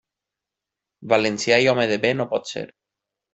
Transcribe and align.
Valencià 1.13 1.59
i 1.67 1.69
home 1.75 1.85
de 1.93 1.99
bé, 2.07 2.13
no 2.23 2.27
pot 2.33 2.51
ser. 2.55 2.65